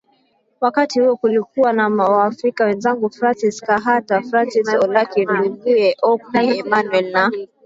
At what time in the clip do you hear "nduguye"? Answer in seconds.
5.25-5.95